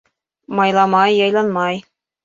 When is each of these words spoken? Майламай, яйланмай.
Майламай, 0.59 1.15
яйланмай. 1.27 1.75